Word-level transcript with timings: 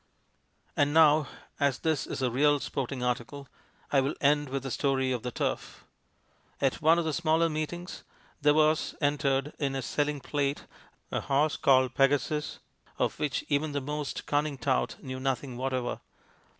And 0.75 0.95
now, 0.95 1.27
as 1.59 1.77
this 1.77 2.07
is 2.07 2.23
a 2.23 2.31
real 2.31 2.59
sporting 2.59 3.03
article, 3.03 3.47
I 3.91 4.01
will 4.01 4.15
end 4.19 4.49
with 4.49 4.65
a 4.65 4.71
story 4.71 5.11
of 5.11 5.21
the 5.21 5.29
Turf. 5.29 5.85
At 6.59 6.81
one 6.81 6.97
of 6.97 7.05
the 7.05 7.13
smaller 7.13 7.49
meetings 7.49 8.03
there 8.41 8.55
was 8.55 8.95
entered 8.99 9.53
in 9.59 9.75
a 9.75 9.83
selling 9.83 10.19
plate 10.19 10.65
a 11.11 11.21
horse 11.21 11.55
called 11.55 11.93
Pegasus, 11.93 12.57
of 12.97 13.19
which 13.19 13.45
even 13.47 13.73
the 13.73 13.79
most 13.79 14.25
cunning 14.25 14.57
tout 14.57 14.95
knew 15.03 15.19
nothing 15.19 15.55
whatever. 15.55 15.99